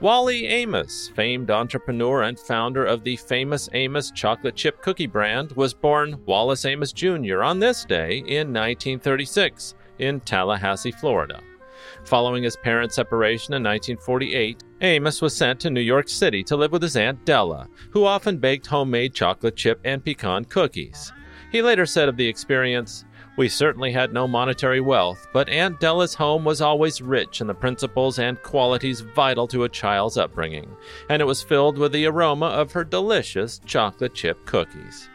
Wally 0.00 0.46
Amos, 0.46 1.08
famed 1.14 1.50
entrepreneur 1.50 2.22
and 2.22 2.38
founder 2.38 2.86
of 2.86 3.04
the 3.04 3.16
famous 3.16 3.68
Amos 3.74 4.10
chocolate 4.10 4.56
chip 4.56 4.80
cookie 4.80 5.06
brand, 5.06 5.52
was 5.52 5.74
born 5.74 6.18
Wallace 6.24 6.64
Amos 6.64 6.90
Jr. 6.90 7.42
on 7.42 7.58
this 7.58 7.84
day 7.84 8.20
in 8.20 8.48
1936 8.48 9.74
in 9.98 10.20
Tallahassee, 10.20 10.90
Florida. 10.90 11.42
Following 12.04 12.42
his 12.42 12.56
parents' 12.56 12.94
separation 12.94 13.52
in 13.52 13.62
1948, 13.62 14.64
Amos 14.80 15.20
was 15.20 15.36
sent 15.36 15.60
to 15.60 15.70
New 15.70 15.82
York 15.82 16.08
City 16.08 16.42
to 16.44 16.56
live 16.56 16.72
with 16.72 16.82
his 16.82 16.96
Aunt 16.96 17.22
Della, 17.26 17.68
who 17.90 18.06
often 18.06 18.38
baked 18.38 18.66
homemade 18.66 19.12
chocolate 19.12 19.54
chip 19.54 19.80
and 19.84 20.02
pecan 20.02 20.46
cookies. 20.46 21.12
He 21.52 21.60
later 21.60 21.84
said 21.84 22.08
of 22.08 22.16
the 22.16 22.26
experience, 22.26 23.04
we 23.36 23.48
certainly 23.48 23.92
had 23.92 24.12
no 24.12 24.26
monetary 24.26 24.80
wealth, 24.80 25.26
but 25.32 25.48
Aunt 25.48 25.80
Della's 25.80 26.14
home 26.14 26.44
was 26.44 26.60
always 26.60 27.00
rich 27.00 27.40
in 27.40 27.46
the 27.46 27.54
principles 27.54 28.18
and 28.18 28.42
qualities 28.42 29.00
vital 29.00 29.46
to 29.48 29.64
a 29.64 29.68
child's 29.68 30.16
upbringing, 30.16 30.76
and 31.08 31.22
it 31.22 31.24
was 31.26 31.42
filled 31.42 31.78
with 31.78 31.92
the 31.92 32.06
aroma 32.06 32.46
of 32.46 32.72
her 32.72 32.84
delicious 32.84 33.60
chocolate 33.64 34.14
chip 34.14 34.44
cookies. 34.46 35.08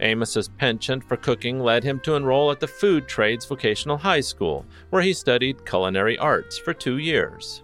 Amos's 0.00 0.48
penchant 0.48 1.04
for 1.04 1.16
cooking 1.16 1.60
led 1.60 1.84
him 1.84 2.00
to 2.00 2.14
enroll 2.14 2.50
at 2.50 2.60
the 2.60 2.66
Food 2.66 3.08
Trades 3.08 3.46
Vocational 3.46 3.96
High 3.96 4.20
School, 4.20 4.66
where 4.90 5.02
he 5.02 5.12
studied 5.12 5.66
culinary 5.66 6.18
arts 6.18 6.58
for 6.58 6.74
two 6.74 6.98
years. 6.98 7.62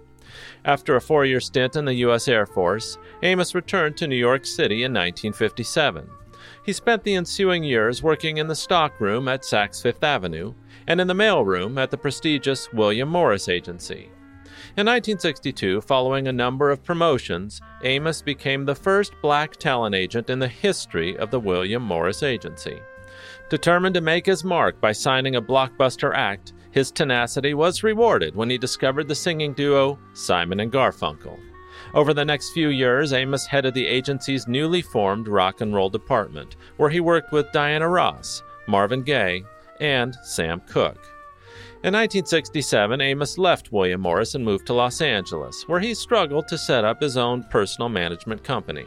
After 0.64 0.97
a 0.97 1.00
four 1.00 1.25
year 1.25 1.41
stint 1.41 1.77
in 1.77 1.84
the 1.84 1.94
U.S. 1.94 2.28
Air 2.28 2.47
Force, 2.47 2.98
Amos 3.22 3.55
returned 3.55 3.97
to 3.97 4.06
New 4.06 4.16
York 4.16 4.44
City 4.44 4.84
in 4.84 4.92
1957. 4.92 6.08
He 6.62 6.72
spent 6.72 7.05
the 7.05 7.14
ensuing 7.14 7.64
years 7.64 8.03
working 8.03 8.36
in 8.36 8.47
the 8.47 8.55
stockroom 8.55 9.28
at 9.28 9.42
Saks 9.42 9.83
Fifth 9.83 10.05
Avenue 10.05 10.55
and 10.86 11.00
in 11.00 11.06
the 11.06 11.14
mailroom 11.14 11.78
at 11.78 11.91
the 11.91 11.97
prestigious 11.97 12.72
William 12.72 13.08
Morris 13.08 13.48
Agency. 13.48 14.11
In 14.77 14.86
1962, 14.86 15.81
following 15.81 16.28
a 16.28 16.33
number 16.33 16.70
of 16.70 16.84
promotions, 16.84 17.61
Amos 17.83 18.20
became 18.20 18.64
the 18.64 18.75
first 18.75 19.14
black 19.22 19.56
talent 19.56 19.94
agent 19.94 20.28
in 20.28 20.38
the 20.38 20.48
history 20.48 21.16
of 21.16 21.31
the 21.31 21.41
William 21.41 21.83
Morris 21.83 22.22
Agency. 22.22 22.78
Determined 23.48 23.94
to 23.94 24.00
make 24.00 24.27
his 24.27 24.44
mark 24.44 24.81
by 24.81 24.92
signing 24.92 25.36
a 25.36 25.42
blockbuster 25.42 26.14
act, 26.14 26.53
his 26.70 26.91
tenacity 26.92 27.55
was 27.55 27.83
rewarded 27.83 28.36
when 28.36 28.50
he 28.50 28.58
discovered 28.58 29.08
the 29.08 29.14
singing 29.14 29.55
duo 29.55 29.98
Simon 30.12 30.61
and 30.61 30.70
Garfunkel. 30.70 31.38
Over 31.92 32.14
the 32.14 32.24
next 32.24 32.50
few 32.50 32.69
years, 32.69 33.12
Amos 33.12 33.46
headed 33.46 33.74
the 33.74 33.86
agency's 33.86 34.46
newly 34.46 34.80
formed 34.80 35.27
rock 35.27 35.60
and 35.60 35.74
roll 35.74 35.91
department, 35.91 36.55
where 36.77 36.91
he 36.91 37.00
worked 37.00 37.32
with 37.32 37.50
Diana 37.50 37.88
Ross, 37.88 38.44
Marvin 38.69 39.02
Gaye, 39.02 39.42
and 39.80 40.14
Sam 40.22 40.60
Cooke. 40.69 41.05
In 41.82 41.94
1967, 41.94 43.00
Amos 43.00 43.38
left 43.38 43.72
William 43.72 44.02
Morris 44.02 44.36
and 44.36 44.44
moved 44.44 44.66
to 44.69 44.72
Los 44.72 45.00
Angeles, 45.00 45.66
where 45.66 45.80
he 45.80 45.94
struggled 45.94 46.47
to 46.47 46.58
set 46.58 46.84
up 46.84 47.00
his 47.00 47.16
own 47.16 47.42
personal 47.50 47.88
management 47.88 48.44
company. 48.44 48.86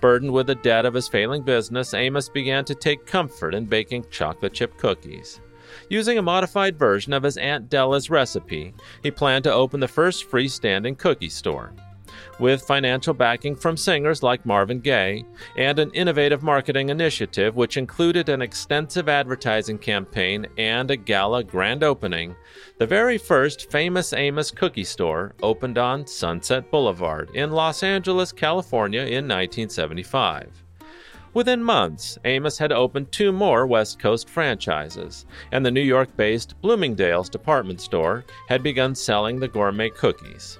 Burdened 0.00 0.32
with 0.32 0.48
the 0.48 0.56
debt 0.56 0.86
of 0.86 0.94
his 0.94 1.06
failing 1.06 1.42
business, 1.42 1.94
Amos 1.94 2.28
began 2.28 2.64
to 2.64 2.74
take 2.74 3.06
comfort 3.06 3.54
in 3.54 3.66
baking 3.66 4.06
chocolate 4.10 4.54
chip 4.54 4.76
cookies. 4.76 5.40
Using 5.88 6.18
a 6.18 6.22
modified 6.22 6.78
version 6.78 7.12
of 7.12 7.22
his 7.22 7.36
Aunt 7.36 7.68
Della's 7.68 8.10
recipe, 8.10 8.74
he 9.02 9.10
planned 9.10 9.44
to 9.44 9.52
open 9.52 9.78
the 9.78 9.86
first 9.86 10.28
freestanding 10.28 10.98
cookie 10.98 11.28
store 11.28 11.74
with 12.38 12.62
financial 12.62 13.14
backing 13.14 13.56
from 13.56 13.76
singers 13.76 14.22
like 14.22 14.46
Marvin 14.46 14.80
Gaye 14.80 15.24
and 15.56 15.78
an 15.78 15.90
innovative 15.92 16.42
marketing 16.42 16.88
initiative 16.88 17.56
which 17.56 17.76
included 17.76 18.28
an 18.28 18.42
extensive 18.42 19.08
advertising 19.08 19.78
campaign 19.78 20.46
and 20.56 20.90
a 20.90 20.96
gala 20.96 21.44
grand 21.44 21.82
opening. 21.82 22.34
The 22.78 22.86
very 22.86 23.18
first 23.18 23.70
famous 23.70 24.12
Amos 24.12 24.50
cookie 24.50 24.84
store 24.84 25.34
opened 25.42 25.78
on 25.78 26.06
Sunset 26.06 26.70
Boulevard 26.70 27.30
in 27.34 27.50
Los 27.50 27.82
Angeles, 27.82 28.32
California 28.32 29.02
in 29.02 29.26
1975. 29.26 30.64
Within 31.34 31.62
months, 31.62 32.18
Amos 32.24 32.58
had 32.58 32.72
opened 32.72 33.12
two 33.12 33.32
more 33.32 33.66
West 33.66 33.98
Coast 33.98 34.28
franchises, 34.28 35.26
and 35.52 35.64
the 35.64 35.70
New 35.70 35.82
York 35.82 36.08
based 36.16 36.60
Bloomingdale's 36.62 37.28
department 37.28 37.80
store 37.80 38.24
had 38.48 38.62
begun 38.62 38.94
selling 38.94 39.38
the 39.38 39.48
gourmet 39.48 39.90
cookies. 39.90 40.58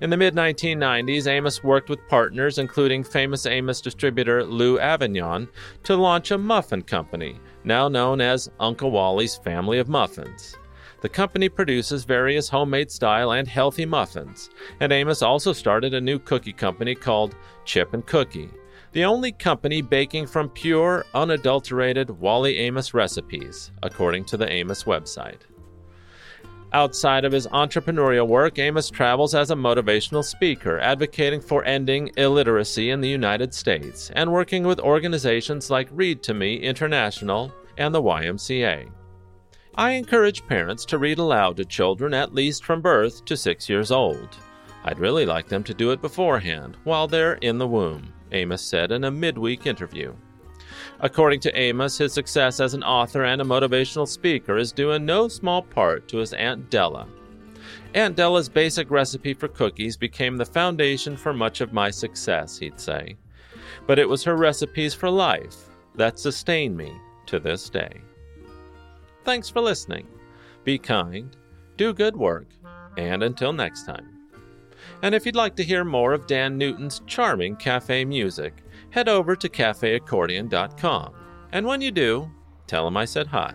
In 0.00 0.10
the 0.10 0.16
mid 0.16 0.34
1990s, 0.34 1.26
Amos 1.26 1.62
worked 1.64 1.88
with 1.88 2.06
partners, 2.08 2.58
including 2.58 3.04
famous 3.04 3.46
Amos 3.46 3.80
distributor 3.80 4.44
Lou 4.44 4.78
Avignone, 4.78 5.48
to 5.84 5.96
launch 5.96 6.30
a 6.30 6.38
muffin 6.38 6.82
company, 6.82 7.38
now 7.64 7.88
known 7.88 8.20
as 8.20 8.50
Uncle 8.60 8.90
Wally's 8.90 9.36
Family 9.36 9.78
of 9.78 9.88
Muffins. 9.88 10.56
The 11.00 11.08
company 11.08 11.48
produces 11.48 12.04
various 12.04 12.48
homemade 12.48 12.90
style 12.90 13.32
and 13.32 13.48
healthy 13.48 13.86
muffins, 13.86 14.50
and 14.80 14.92
Amos 14.92 15.22
also 15.22 15.52
started 15.52 15.94
a 15.94 16.00
new 16.00 16.18
cookie 16.18 16.52
company 16.52 16.94
called 16.94 17.34
Chip 17.64 17.94
and 17.94 18.06
Cookie, 18.06 18.50
the 18.92 19.04
only 19.04 19.30
company 19.30 19.82
baking 19.82 20.26
from 20.26 20.48
pure, 20.48 21.06
unadulterated 21.14 22.10
Wally 22.10 22.58
Amos 22.58 22.92
recipes, 22.92 23.70
according 23.82 24.24
to 24.26 24.36
the 24.36 24.50
Amos 24.50 24.84
website. 24.84 25.42
Outside 26.72 27.24
of 27.24 27.32
his 27.32 27.48
entrepreneurial 27.48 28.28
work, 28.28 28.60
Amos 28.60 28.90
travels 28.90 29.34
as 29.34 29.50
a 29.50 29.56
motivational 29.56 30.24
speaker, 30.24 30.78
advocating 30.78 31.40
for 31.40 31.64
ending 31.64 32.12
illiteracy 32.16 32.90
in 32.90 33.00
the 33.00 33.08
United 33.08 33.52
States 33.52 34.12
and 34.14 34.32
working 34.32 34.62
with 34.62 34.78
organizations 34.78 35.68
like 35.68 35.88
Read 35.90 36.22
to 36.22 36.34
Me 36.34 36.56
International 36.56 37.52
and 37.76 37.92
the 37.92 38.02
YMCA. 38.02 38.88
I 39.74 39.90
encourage 39.92 40.46
parents 40.46 40.84
to 40.86 40.98
read 40.98 41.18
aloud 41.18 41.56
to 41.56 41.64
children 41.64 42.14
at 42.14 42.34
least 42.34 42.64
from 42.64 42.80
birth 42.80 43.24
to 43.24 43.36
six 43.36 43.68
years 43.68 43.90
old. 43.90 44.28
I'd 44.84 45.00
really 45.00 45.26
like 45.26 45.48
them 45.48 45.64
to 45.64 45.74
do 45.74 45.90
it 45.90 46.00
beforehand, 46.00 46.76
while 46.84 47.08
they're 47.08 47.34
in 47.34 47.58
the 47.58 47.66
womb, 47.66 48.12
Amos 48.30 48.62
said 48.62 48.92
in 48.92 49.04
a 49.04 49.10
midweek 49.10 49.66
interview. 49.66 50.14
According 50.98 51.40
to 51.40 51.58
Amos, 51.58 51.96
his 51.96 52.12
success 52.12 52.60
as 52.60 52.74
an 52.74 52.82
author 52.82 53.24
and 53.24 53.40
a 53.40 53.44
motivational 53.44 54.08
speaker 54.08 54.58
is 54.58 54.72
due 54.72 54.90
in 54.92 55.06
no 55.06 55.28
small 55.28 55.62
part 55.62 56.08
to 56.08 56.18
his 56.18 56.32
Aunt 56.32 56.68
Della. 56.70 57.06
Aunt 57.94 58.16
Della's 58.16 58.48
basic 58.48 58.90
recipe 58.90 59.34
for 59.34 59.48
cookies 59.48 59.96
became 59.96 60.36
the 60.36 60.44
foundation 60.44 61.16
for 61.16 61.32
much 61.32 61.60
of 61.60 61.72
my 61.72 61.90
success, 61.90 62.58
he'd 62.58 62.78
say. 62.78 63.16
But 63.86 63.98
it 63.98 64.08
was 64.08 64.24
her 64.24 64.36
recipes 64.36 64.94
for 64.94 65.10
life 65.10 65.56
that 65.94 66.18
sustain 66.18 66.76
me 66.76 66.92
to 67.26 67.40
this 67.40 67.70
day. 67.70 68.00
Thanks 69.24 69.48
for 69.48 69.60
listening. 69.60 70.06
Be 70.64 70.78
kind, 70.78 71.36
do 71.76 71.92
good 71.92 72.16
work, 72.16 72.48
and 72.96 73.22
until 73.22 73.52
next 73.52 73.84
time. 73.86 74.19
And 75.02 75.14
if 75.14 75.26
you'd 75.26 75.36
like 75.36 75.56
to 75.56 75.64
hear 75.64 75.84
more 75.84 76.12
of 76.12 76.26
Dan 76.26 76.58
Newton's 76.58 77.02
charming 77.06 77.56
cafe 77.56 78.04
music, 78.04 78.62
head 78.90 79.08
over 79.08 79.36
to 79.36 79.48
cafeaccordion.com. 79.48 81.14
And 81.52 81.66
when 81.66 81.80
you 81.80 81.90
do, 81.90 82.30
tell 82.66 82.86
him 82.86 82.96
I 82.96 83.04
said 83.04 83.26
hi. 83.26 83.54